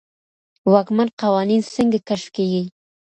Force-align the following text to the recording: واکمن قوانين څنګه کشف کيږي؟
واکمن 0.71 1.07
قوانين 1.21 1.61
څنګه 1.75 1.97
کشف 2.07 2.27
کيږي؟ 2.35 2.63